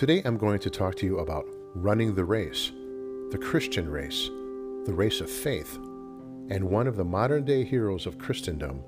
Today 0.00 0.22
I'm 0.24 0.38
going 0.38 0.60
to 0.60 0.70
talk 0.70 0.94
to 0.94 1.04
you 1.04 1.18
about 1.18 1.46
running 1.74 2.14
the 2.14 2.24
race, 2.24 2.72
the 3.32 3.36
Christian 3.36 3.86
race, 3.86 4.30
the 4.86 4.94
race 4.94 5.20
of 5.20 5.28
faith, 5.28 5.76
and 6.48 6.64
one 6.64 6.86
of 6.86 6.96
the 6.96 7.04
modern 7.04 7.44
day 7.44 7.64
heroes 7.64 8.06
of 8.06 8.16
Christendom, 8.16 8.82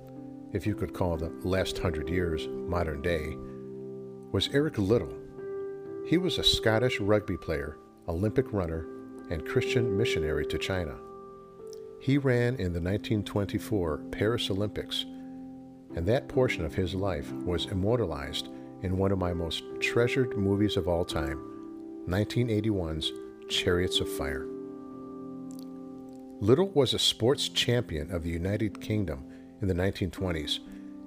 if 0.54 0.66
you 0.66 0.74
could 0.74 0.94
call 0.94 1.18
the 1.18 1.30
last 1.42 1.76
hundred 1.76 2.08
years 2.08 2.48
modern 2.48 3.02
day, 3.02 3.36
was 4.32 4.48
Eric 4.54 4.78
Liddell. 4.78 5.12
He 6.06 6.16
was 6.16 6.38
a 6.38 6.42
Scottish 6.42 6.98
rugby 6.98 7.36
player, 7.36 7.76
Olympic 8.08 8.50
runner, 8.50 8.86
and 9.28 9.44
Christian 9.44 9.94
missionary 9.94 10.46
to 10.46 10.56
China. 10.56 10.96
He 12.00 12.16
ran 12.16 12.54
in 12.54 12.72
the 12.72 12.80
1924 12.80 13.98
Paris 14.12 14.50
Olympics, 14.50 15.04
and 15.94 16.06
that 16.06 16.28
portion 16.28 16.64
of 16.64 16.74
his 16.74 16.94
life 16.94 17.30
was 17.32 17.66
immortalized 17.66 18.48
in 18.82 18.98
one 18.98 19.12
of 19.12 19.18
my 19.18 19.32
most 19.32 19.62
treasured 19.80 20.36
movies 20.36 20.76
of 20.76 20.88
all 20.88 21.04
time, 21.04 21.40
1981's 22.08 23.12
Chariots 23.48 24.00
of 24.00 24.08
Fire. 24.08 24.46
Liddell 26.40 26.70
was 26.70 26.92
a 26.92 26.98
sports 26.98 27.48
champion 27.48 28.10
of 28.10 28.24
the 28.24 28.30
United 28.30 28.80
Kingdom 28.80 29.24
in 29.60 29.68
the 29.68 29.74
1920s, 29.74 30.58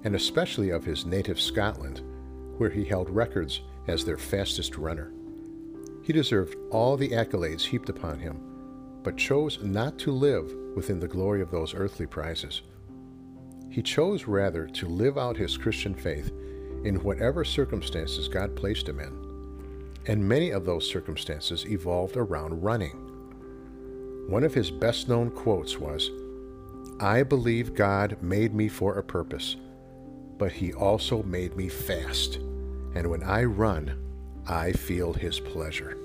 and 0.04 0.14
especially 0.14 0.70
of 0.70 0.84
his 0.84 1.04
native 1.04 1.38
Scotland, 1.38 2.00
where 2.56 2.70
he 2.70 2.84
held 2.84 3.10
records 3.10 3.60
as 3.86 4.04
their 4.04 4.16
fastest 4.16 4.78
runner. 4.78 5.12
He 6.02 6.12
deserved 6.12 6.56
all 6.70 6.96
the 6.96 7.10
accolades 7.10 7.62
heaped 7.62 7.90
upon 7.90 8.18
him, 8.18 8.40
but 9.02 9.18
chose 9.18 9.62
not 9.62 9.98
to 9.98 10.10
live 10.10 10.50
within 10.74 10.98
the 10.98 11.08
glory 11.08 11.42
of 11.42 11.50
those 11.50 11.74
earthly 11.74 12.06
prizes. 12.06 12.62
He 13.68 13.82
chose 13.82 14.24
rather 14.24 14.66
to 14.68 14.88
live 14.88 15.18
out 15.18 15.36
his 15.36 15.58
Christian 15.58 15.94
faith 15.94 16.32
in 16.86 17.02
whatever 17.02 17.44
circumstances 17.44 18.28
God 18.28 18.54
placed 18.54 18.88
him 18.88 19.00
in. 19.00 19.26
And 20.06 20.26
many 20.26 20.50
of 20.50 20.64
those 20.64 20.88
circumstances 20.88 21.66
evolved 21.66 22.16
around 22.16 22.62
running. 22.62 22.96
One 24.28 24.44
of 24.44 24.54
his 24.54 24.70
best 24.70 25.08
known 25.08 25.30
quotes 25.30 25.78
was 25.78 26.10
I 27.00 27.24
believe 27.24 27.74
God 27.74 28.16
made 28.22 28.54
me 28.54 28.68
for 28.68 28.98
a 28.98 29.02
purpose, 29.02 29.56
but 30.38 30.52
he 30.52 30.72
also 30.72 31.22
made 31.24 31.56
me 31.56 31.68
fast. 31.68 32.36
And 32.94 33.10
when 33.10 33.22
I 33.22 33.44
run, 33.44 33.98
I 34.46 34.72
feel 34.72 35.12
his 35.12 35.40
pleasure. 35.40 35.98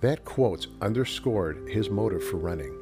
That 0.00 0.24
quote 0.24 0.68
underscored 0.80 1.68
his 1.68 1.90
motive 1.90 2.24
for 2.24 2.36
running 2.36 2.76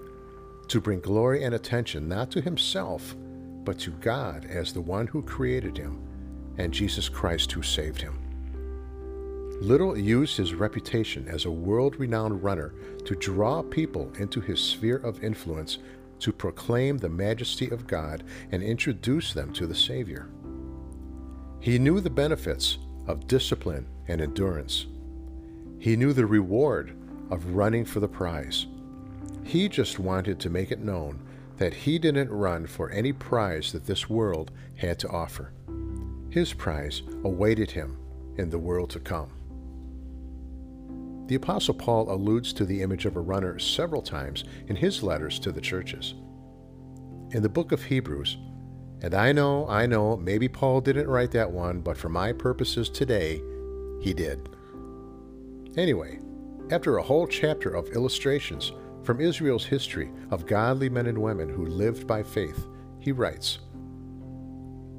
to 0.69 0.81
bring 0.81 1.01
glory 1.01 1.43
and 1.43 1.55
attention 1.55 2.07
not 2.07 2.31
to 2.33 2.43
himself, 2.43 3.17
but 3.65 3.79
to 3.81 3.91
God 3.91 4.45
as 4.45 4.73
the 4.73 4.83
one 4.83 5.07
who 5.07 5.23
created 5.23 5.77
him 5.77 6.08
and 6.59 6.73
Jesus 6.73 7.09
Christ 7.09 7.53
who 7.53 7.63
saved 7.63 8.01
him. 8.01 8.19
Liddell 9.61 9.99
used 9.99 10.37
his 10.37 10.55
reputation 10.55 11.27
as 11.29 11.45
a 11.45 11.51
world 11.51 11.99
renowned 11.99 12.45
runner 12.45 12.75
to 13.05 13.17
draw 13.17 13.63
people 13.63 14.13
into 14.19 14.41
his 14.41 14.61
sphere 14.61 14.99
of 14.99 15.25
influence 15.25 15.79
to 16.21 16.33
proclaim 16.33 16.99
the 16.99 17.09
majesty 17.09 17.69
of 17.71 17.87
God 17.87 18.23
and 18.53 18.63
introduce 18.63 19.33
them 19.33 19.53
to 19.55 19.67
the 19.67 19.75
Savior. 19.75 20.29
He 21.61 21.79
knew 21.79 22.01
the 22.01 22.11
benefits 22.11 22.79
of 23.07 23.27
discipline 23.27 23.87
and 24.07 24.21
endurance. 24.21 24.87
He 25.81 25.97
knew 25.97 26.13
the 26.13 26.27
reward 26.27 26.97
of 27.31 27.55
running 27.55 27.85
for 27.85 28.01
the 28.01 28.09
prize. 28.09 28.67
He 29.45 29.69
just 29.69 29.99
wanted 29.99 30.39
to 30.41 30.51
make 30.51 30.71
it 30.71 30.81
known 30.81 31.21
that 31.57 31.75
he 31.75 31.99
didn't 31.99 32.31
run 32.31 32.67
for 32.67 32.91
any 32.91 33.13
prize 33.13 33.73
that 33.73 33.87
this 33.87 34.09
world 34.09 34.51
had 34.77 34.99
to 35.01 35.09
offer. 35.09 35.53
His 36.31 36.53
prize 36.53 37.03
awaited 37.25 37.71
him 37.71 37.97
in 38.37 38.51
the 38.51 38.59
world 38.59 38.91
to 38.91 39.01
come. 39.01 39.31
The 41.27 41.35
Apostle 41.35 41.75
Paul 41.75 42.11
alludes 42.11 42.53
to 42.55 42.65
the 42.65 42.83
image 42.83 43.05
of 43.05 43.17
a 43.17 43.21
runner 43.21 43.59
several 43.59 44.01
times 44.01 44.45
in 44.67 44.77
his 44.77 45.03
letters 45.03 45.39
to 45.41 45.53
the 45.53 45.61
churches. 45.61 46.15
In 47.33 47.43
the 47.43 47.49
book 47.49 47.73
of 47.73 47.85
Hebrews, 47.85 48.39
and 49.03 49.15
I 49.15 49.33
know, 49.33 49.69
I 49.69 49.87
know, 49.87 50.17
maybe 50.17 50.49
Paul 50.49 50.81
didn't 50.81 51.09
write 51.09 51.31
that 51.33 51.51
one, 51.51 51.81
but 51.81 51.97
for 51.97 52.09
my 52.09 52.33
purposes 52.33 52.89
today, 52.89 53.43
he 54.01 54.13
did. 54.15 54.49
Anyway, 55.77 56.19
after 56.71 56.97
a 56.97 57.03
whole 57.03 57.27
chapter 57.27 57.71
of 57.71 57.89
illustrations 57.91 58.73
from 59.05 59.21
Israel's 59.21 59.65
history 59.65 60.11
of 60.31 60.47
godly 60.47 60.89
men 60.89 61.07
and 61.07 61.19
women 61.19 61.49
who 61.49 61.67
lived 61.67 62.07
by 62.07 62.23
faith, 62.23 62.67
he 62.99 63.13
writes 63.13 63.59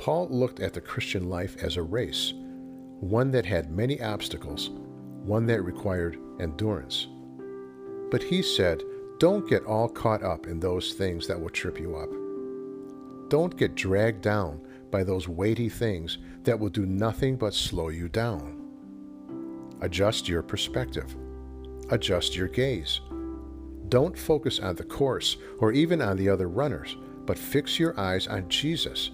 Paul 0.00 0.28
looked 0.30 0.60
at 0.60 0.72
the 0.72 0.80
Christian 0.80 1.28
life 1.28 1.62
as 1.62 1.76
a 1.76 1.82
race, 1.82 2.32
one 3.00 3.30
that 3.32 3.44
had 3.44 3.70
many 3.70 4.00
obstacles, 4.00 4.70
one 5.24 5.44
that 5.44 5.62
required 5.62 6.18
endurance. 6.40 7.06
But 8.10 8.22
he 8.22 8.40
said, 8.40 8.82
don't 9.18 9.46
get 9.46 9.66
all 9.66 9.90
caught 9.90 10.22
up 10.22 10.46
in 10.46 10.58
those 10.58 10.94
things 10.94 11.26
that 11.26 11.38
will 11.38 11.50
trip 11.50 11.78
you 11.78 11.96
up. 11.96 12.08
Don't 13.28 13.54
get 13.58 13.74
dragged 13.74 14.22
down 14.22 14.62
by 14.90 15.04
those 15.04 15.28
weighty 15.28 15.68
things 15.68 16.16
that 16.44 16.58
will 16.58 16.70
do 16.70 16.86
nothing 16.86 17.36
but 17.36 17.52
slow 17.52 17.90
you 17.90 18.08
down. 18.08 18.56
Adjust 19.82 20.30
your 20.30 20.42
perspective. 20.42 21.14
Adjust 21.90 22.34
your 22.34 22.48
gaze. 22.48 23.02
Don't 23.90 24.16
focus 24.16 24.60
on 24.60 24.76
the 24.76 24.84
course 24.84 25.36
or 25.58 25.72
even 25.72 26.00
on 26.00 26.16
the 26.16 26.30
other 26.30 26.48
runners, 26.48 26.96
but 27.26 27.36
fix 27.36 27.78
your 27.78 28.00
eyes 28.00 28.26
on 28.26 28.48
Jesus, 28.48 29.10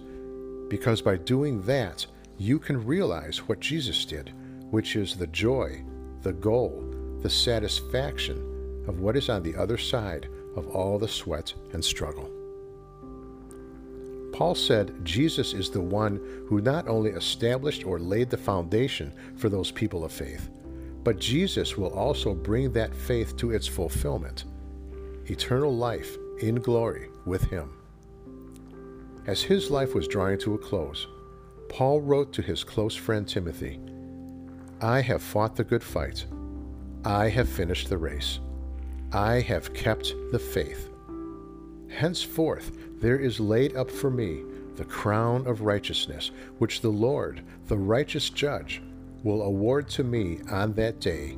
because 0.69 1.01
by 1.01 1.17
doing 1.17 1.61
that, 1.63 2.05
you 2.37 2.59
can 2.59 2.85
realize 2.85 3.39
what 3.47 3.59
Jesus 3.59 4.05
did, 4.05 4.33
which 4.69 4.95
is 4.95 5.15
the 5.15 5.27
joy, 5.27 5.83
the 6.21 6.33
goal, 6.33 6.83
the 7.21 7.29
satisfaction 7.29 8.83
of 8.87 8.99
what 8.99 9.17
is 9.17 9.29
on 9.29 9.43
the 9.43 9.55
other 9.55 9.77
side 9.77 10.29
of 10.55 10.67
all 10.69 10.99
the 10.99 11.07
sweat 11.07 11.53
and 11.73 11.83
struggle. 11.83 12.29
Paul 14.33 14.55
said 14.55 15.03
Jesus 15.03 15.53
is 15.53 15.69
the 15.69 15.81
one 15.81 16.19
who 16.47 16.61
not 16.61 16.87
only 16.87 17.11
established 17.11 17.85
or 17.85 17.99
laid 17.99 18.29
the 18.29 18.37
foundation 18.37 19.11
for 19.35 19.49
those 19.49 19.71
people 19.71 20.05
of 20.05 20.11
faith, 20.11 20.49
but 21.03 21.19
Jesus 21.19 21.77
will 21.77 21.93
also 21.93 22.35
bring 22.35 22.71
that 22.73 22.93
faith 22.93 23.35
to 23.37 23.51
its 23.51 23.65
fulfillment 23.65 24.45
eternal 25.29 25.75
life 25.75 26.17
in 26.39 26.55
glory 26.55 27.09
with 27.25 27.43
Him. 27.45 27.76
As 29.27 29.43
his 29.43 29.69
life 29.69 29.93
was 29.93 30.07
drawing 30.07 30.37
to 30.39 30.53
a 30.53 30.57
close, 30.57 31.05
Paul 31.67 31.99
wrote 31.99 32.31
to 32.33 32.41
his 32.41 32.63
close 32.63 32.95
friend 32.95 33.27
Timothy 33.27 33.79
I 34.79 35.01
have 35.01 35.21
fought 35.21 35.55
the 35.57 35.65
good 35.65 35.83
fight, 35.83 36.25
I 37.03 37.27
have 37.27 37.49
finished 37.49 37.89
the 37.89 37.97
race. 37.97 38.39
I 39.11 39.41
have 39.41 39.73
kept 39.73 40.13
the 40.31 40.39
faith. 40.39 40.89
Henceforth 41.89 42.71
there 43.01 43.17
is 43.17 43.39
laid 43.39 43.75
up 43.75 43.91
for 43.91 44.09
me 44.09 44.43
the 44.75 44.85
crown 44.85 45.45
of 45.45 45.61
righteousness, 45.61 46.31
which 46.59 46.81
the 46.81 46.89
Lord, 46.89 47.41
the 47.67 47.77
righteous 47.77 48.29
judge, 48.29 48.81
will 49.23 49.41
award 49.41 49.89
to 49.89 50.03
me 50.03 50.39
on 50.49 50.73
that 50.73 51.01
day, 51.01 51.37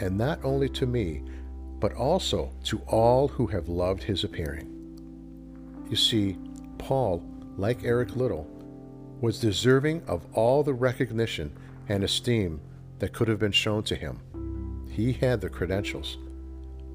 and 0.00 0.16
not 0.16 0.44
only 0.44 0.68
to 0.68 0.86
me, 0.86 1.22
but 1.80 1.92
also 1.94 2.52
to 2.64 2.78
all 2.86 3.28
who 3.28 3.46
have 3.46 3.68
loved 3.68 4.02
his 4.02 4.22
appearing. 4.22 4.72
You 5.88 5.96
see, 5.96 6.36
Paul, 6.86 7.20
like 7.56 7.82
Eric 7.82 8.14
Liddell, 8.14 8.46
was 9.20 9.40
deserving 9.40 10.04
of 10.06 10.24
all 10.32 10.62
the 10.62 10.72
recognition 10.72 11.52
and 11.88 12.04
esteem 12.04 12.60
that 13.00 13.12
could 13.12 13.26
have 13.26 13.40
been 13.40 13.50
shown 13.50 13.82
to 13.82 13.96
him. 13.96 14.86
He 14.88 15.12
had 15.12 15.40
the 15.40 15.50
credentials. 15.50 16.16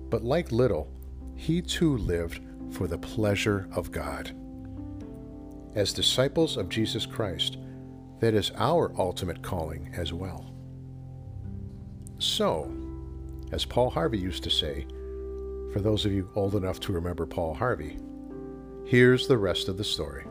But 0.10 0.24
like 0.24 0.50
Liddell, 0.50 0.88
he 1.36 1.62
too 1.62 1.98
lived 1.98 2.40
for 2.72 2.88
the 2.88 2.98
pleasure 2.98 3.68
of 3.76 3.92
God. 3.92 4.34
As 5.76 5.92
disciples 5.92 6.56
of 6.56 6.70
Jesus 6.70 7.06
Christ, 7.06 7.58
that 8.22 8.34
is 8.34 8.54
our 8.56 8.94
ultimate 8.98 9.42
calling 9.42 9.94
as 9.94 10.14
well. 10.14 10.56
So, 12.18 12.72
as 13.52 13.66
Paul 13.66 13.90
Harvey 13.90 14.20
used 14.20 14.44
to 14.44 14.50
say, 14.50 14.88
for 15.74 15.82
those 15.82 16.06
of 16.06 16.14
you 16.14 16.30
old 16.34 16.56
enough 16.56 16.80
to 16.80 16.94
remember 16.94 17.26
Paul 17.26 17.54
Harvey, 17.54 17.98
here's 18.86 19.28
the 19.28 19.38
rest 19.38 19.68
of 19.68 19.78
the 19.78 19.83
story. 19.83 20.25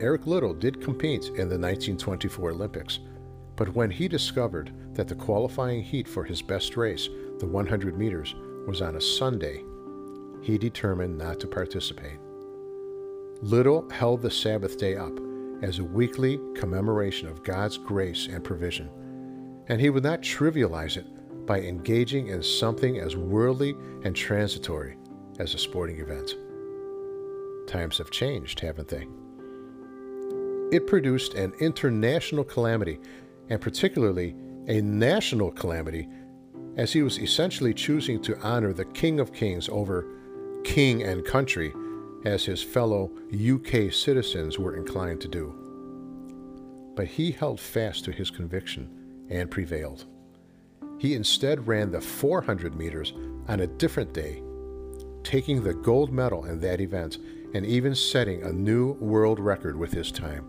Eric 0.00 0.26
Liddell 0.26 0.54
did 0.54 0.80
compete 0.80 1.26
in 1.26 1.48
the 1.48 1.58
1924 1.58 2.50
Olympics, 2.50 3.00
But 3.56 3.74
when 3.74 3.90
he 3.90 4.08
discovered 4.08 4.72
that 4.94 5.08
the 5.08 5.14
qualifying 5.14 5.82
heat 5.82 6.08
for 6.08 6.24
his 6.24 6.40
best 6.40 6.76
race, 6.76 7.08
the 7.38 7.46
100 7.46 7.98
meters, 7.98 8.34
was 8.66 8.80
on 8.80 8.96
a 8.96 9.00
Sunday, 9.00 9.62
he 10.42 10.56
determined 10.56 11.18
not 11.18 11.38
to 11.40 11.46
participate. 11.46 12.18
Liddell 13.42 13.88
held 13.90 14.22
the 14.22 14.30
Sabbath 14.30 14.78
day 14.78 14.96
up 14.96 15.12
as 15.62 15.78
a 15.78 15.84
weekly 15.84 16.40
commemoration 16.54 17.28
of 17.28 17.42
God's 17.42 17.76
grace 17.76 18.26
and 18.26 18.42
provision, 18.42 18.88
and 19.68 19.80
he 19.80 19.90
would 19.90 20.02
not 20.02 20.22
trivialize 20.22 20.96
it 20.96 21.06
by 21.46 21.60
engaging 21.60 22.28
in 22.28 22.42
something 22.42 22.98
as 22.98 23.16
worldly 23.16 23.76
and 24.04 24.16
transitory 24.16 24.96
as 25.38 25.54
a 25.54 25.58
sporting 25.58 26.00
event. 26.00 26.34
Times 27.70 27.98
have 27.98 28.10
changed, 28.10 28.58
haven't 28.58 28.88
they? 28.88 29.06
It 30.76 30.88
produced 30.88 31.34
an 31.34 31.52
international 31.60 32.42
calamity, 32.42 32.98
and 33.48 33.60
particularly 33.60 34.34
a 34.66 34.80
national 34.80 35.52
calamity, 35.52 36.08
as 36.76 36.92
he 36.92 37.02
was 37.02 37.20
essentially 37.20 37.72
choosing 37.72 38.20
to 38.22 38.36
honor 38.40 38.72
the 38.72 38.86
King 38.86 39.20
of 39.20 39.32
Kings 39.32 39.68
over 39.68 40.04
king 40.64 41.04
and 41.04 41.24
country 41.24 41.72
as 42.24 42.44
his 42.44 42.60
fellow 42.60 43.12
UK 43.32 43.92
citizens 43.92 44.58
were 44.58 44.76
inclined 44.76 45.20
to 45.20 45.28
do. 45.28 45.54
But 46.96 47.06
he 47.06 47.30
held 47.30 47.60
fast 47.60 48.04
to 48.06 48.10
his 48.10 48.32
conviction 48.32 49.26
and 49.30 49.48
prevailed. 49.48 50.06
He 50.98 51.14
instead 51.14 51.68
ran 51.68 51.92
the 51.92 52.00
400 52.00 52.74
meters 52.74 53.12
on 53.46 53.60
a 53.60 53.68
different 53.68 54.12
day, 54.12 54.42
taking 55.22 55.62
the 55.62 55.74
gold 55.74 56.12
medal 56.12 56.46
in 56.46 56.58
that 56.60 56.80
event 56.80 57.18
and 57.54 57.66
even 57.66 57.94
setting 57.94 58.42
a 58.42 58.52
new 58.52 58.92
world 58.94 59.40
record 59.40 59.76
with 59.76 59.92
his 59.92 60.12
time. 60.12 60.46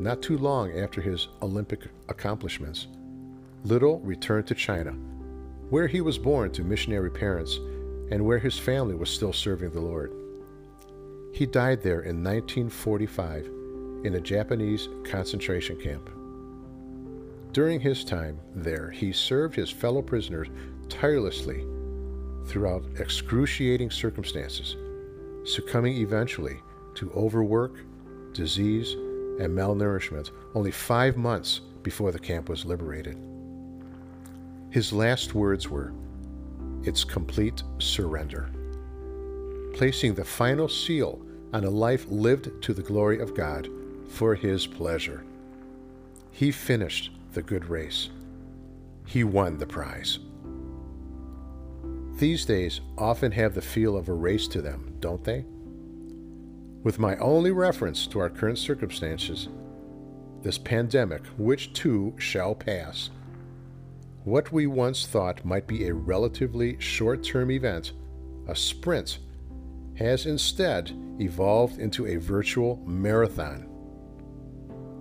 Not 0.00 0.22
too 0.22 0.38
long 0.38 0.72
after 0.78 1.00
his 1.00 1.28
Olympic 1.42 1.86
accomplishments, 2.08 2.88
Liddell 3.64 4.00
returned 4.00 4.46
to 4.48 4.54
China, 4.54 4.92
where 5.70 5.86
he 5.86 6.00
was 6.00 6.18
born 6.18 6.50
to 6.52 6.64
missionary 6.64 7.10
parents 7.10 7.58
and 8.10 8.24
where 8.24 8.38
his 8.38 8.58
family 8.58 8.94
was 8.94 9.10
still 9.10 9.32
serving 9.32 9.70
the 9.70 9.80
Lord. 9.80 10.12
He 11.32 11.46
died 11.46 11.82
there 11.82 12.00
in 12.00 12.22
1945 12.22 13.46
in 14.04 14.14
a 14.14 14.20
Japanese 14.20 14.88
concentration 15.04 15.80
camp. 15.80 16.10
During 17.52 17.80
his 17.80 18.04
time 18.04 18.40
there, 18.54 18.90
he 18.90 19.12
served 19.12 19.54
his 19.54 19.70
fellow 19.70 20.02
prisoners 20.02 20.48
tirelessly 20.88 21.64
throughout 22.46 22.84
excruciating 22.98 23.90
circumstances, 23.90 24.76
succumbing 25.44 25.96
eventually 25.96 26.60
to 26.94 27.10
overwork, 27.12 27.80
disease, 28.32 28.92
and 28.92 29.56
malnourishment 29.56 30.30
only 30.54 30.70
five 30.70 31.16
months 31.16 31.60
before 31.82 32.12
the 32.12 32.18
camp 32.18 32.48
was 32.48 32.64
liberated. 32.64 33.18
His 34.70 34.92
last 34.92 35.34
words 35.34 35.68
were, 35.68 35.92
its 36.82 37.04
complete 37.04 37.62
surrender, 37.78 38.50
placing 39.74 40.14
the 40.14 40.24
final 40.24 40.68
seal 40.68 41.20
on 41.52 41.64
a 41.64 41.70
life 41.70 42.06
lived 42.08 42.62
to 42.62 42.72
the 42.72 42.82
glory 42.82 43.20
of 43.20 43.34
God 43.34 43.68
for 44.08 44.34
His 44.34 44.66
pleasure. 44.66 45.24
He 46.30 46.50
finished 46.50 47.10
the 47.32 47.42
good 47.42 47.66
race. 47.66 48.08
He 49.06 49.24
won 49.24 49.58
the 49.58 49.66
prize. 49.66 50.18
These 52.22 52.44
days 52.44 52.80
often 52.96 53.32
have 53.32 53.52
the 53.52 53.60
feel 53.60 53.96
of 53.96 54.08
a 54.08 54.12
race 54.12 54.46
to 54.46 54.62
them, 54.62 54.94
don't 55.00 55.24
they? 55.24 55.44
With 56.84 57.00
my 57.00 57.16
only 57.16 57.50
reference 57.50 58.06
to 58.06 58.20
our 58.20 58.30
current 58.30 58.58
circumstances, 58.58 59.48
this 60.40 60.56
pandemic, 60.56 61.26
which 61.36 61.72
too 61.72 62.14
shall 62.18 62.54
pass, 62.54 63.10
what 64.22 64.52
we 64.52 64.68
once 64.68 65.04
thought 65.04 65.44
might 65.44 65.66
be 65.66 65.88
a 65.88 65.94
relatively 65.94 66.78
short 66.78 67.24
term 67.24 67.50
event, 67.50 67.90
a 68.46 68.54
sprint, 68.54 69.18
has 69.96 70.26
instead 70.26 70.92
evolved 71.18 71.80
into 71.80 72.06
a 72.06 72.18
virtual 72.18 72.76
marathon. 72.86 73.66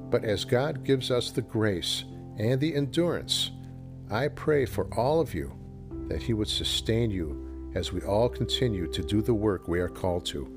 But 0.10 0.26
as 0.26 0.44
God 0.44 0.84
gives 0.84 1.12
us 1.12 1.30
the 1.30 1.44
grace 1.44 2.04
and 2.40 2.60
the 2.60 2.74
endurance, 2.74 3.52
I 4.10 4.28
pray 4.28 4.66
for 4.66 4.92
all 4.96 5.22
of 5.22 5.36
you 5.36 5.61
that 6.12 6.24
He 6.24 6.34
would 6.34 6.50
sustain 6.50 7.10
you 7.10 7.72
as 7.76 7.94
we 7.94 8.02
all 8.02 8.28
continue 8.28 8.88
to 8.92 9.02
do 9.02 9.22
the 9.22 9.34
work 9.34 9.68
we 9.68 9.80
are 9.80 9.90
called 9.90 10.26
to, 10.26 10.48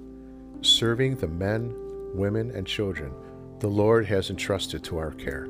serving 0.63 1.17
the 1.17 1.29
men, 1.29 1.73
women, 2.15 2.51
and 2.51 2.67
children 2.67 3.13
the 3.61 3.69
Lord 3.69 4.05
has 4.07 4.31
entrusted 4.31 4.83
to 4.85 4.99
our 4.99 5.13
care. 5.13 5.47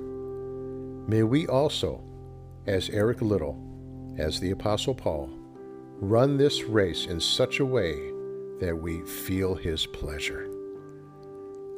May 1.09 1.23
we 1.23 1.47
also 1.47 2.05
as 2.67 2.89
Eric 2.91 3.21
Liddell, 3.21 3.59
as 4.19 4.41
the 4.41 4.51
Apostle 4.51 4.95
Paul, 4.95 5.31
run 6.01 6.37
this 6.37 6.63
race 6.63 7.07
in 7.07 7.21
such 7.21 7.61
a 7.61 7.67
way 7.67 7.95
that 8.61 8.77
we 8.77 9.03
feel 9.03 9.55
his 9.55 9.87
pleasure. 9.87 10.51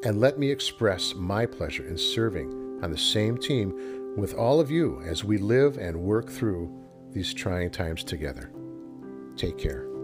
And 0.05 0.21
let 0.21 0.39
me 0.39 0.51
express 0.51 1.15
my 1.15 1.47
pleasure 1.47 1.87
in 1.87 1.99
serving 1.99 2.81
on 2.83 2.91
the 2.91 2.99
same 2.99 3.37
team 3.39 4.15
with 4.17 4.35
all 4.35 4.61
of 4.61 4.71
you 4.71 5.03
as 5.05 5.25
we 5.25 5.39
live 5.39 5.77
and 5.79 5.97
work 5.97 6.31
through 6.31 6.71
these 7.17 7.33
trying 7.33 7.71
times 7.71 8.05
together. 8.05 8.51
Take 9.39 9.57
care. 9.57 9.96